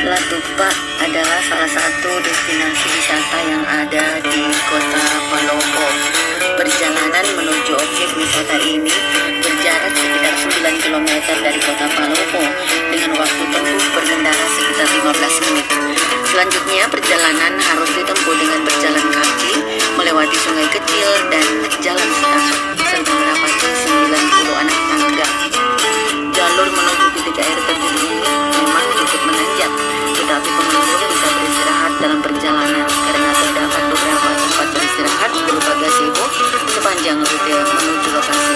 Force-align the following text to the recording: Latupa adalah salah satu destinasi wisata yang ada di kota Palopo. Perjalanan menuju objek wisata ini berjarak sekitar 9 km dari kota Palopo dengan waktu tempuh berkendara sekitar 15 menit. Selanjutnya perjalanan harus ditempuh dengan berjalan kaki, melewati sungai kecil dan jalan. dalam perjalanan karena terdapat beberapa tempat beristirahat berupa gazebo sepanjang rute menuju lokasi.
Latupa 0.00 0.68
adalah 1.04 1.40
salah 1.44 1.70
satu 1.70 2.10
destinasi 2.24 2.86
wisata 2.88 3.38
yang 3.46 3.64
ada 3.68 4.04
di 4.24 4.42
kota 4.66 5.04
Palopo. 5.28 5.86
Perjalanan 6.56 7.26
menuju 7.36 7.72
objek 7.76 8.10
wisata 8.16 8.56
ini 8.64 8.90
berjarak 9.44 9.92
sekitar 9.92 10.34
9 10.40 10.82
km 10.82 11.08
dari 11.44 11.60
kota 11.60 11.86
Palopo 11.92 12.42
dengan 12.88 13.12
waktu 13.20 13.42
tempuh 13.52 13.84
berkendara 13.92 14.46
sekitar 14.56 14.88
15 14.88 15.44
menit. 15.46 15.66
Selanjutnya 16.30 16.84
perjalanan 16.88 17.52
harus 17.60 17.90
ditempuh 17.92 18.34
dengan 18.40 18.60
berjalan 18.64 19.06
kaki, 19.12 19.54
melewati 20.00 20.36
sungai 20.40 20.68
kecil 20.72 21.08
dan 21.28 21.46
jalan. 21.84 21.99
dalam 32.00 32.24
perjalanan 32.24 32.88
karena 32.88 33.30
terdapat 33.36 33.82
beberapa 33.92 34.28
tempat 34.32 34.68
beristirahat 34.72 35.30
berupa 35.44 35.72
gazebo 35.84 36.24
sepanjang 36.72 37.18
rute 37.20 37.54
menuju 37.60 38.08
lokasi. 38.16 38.49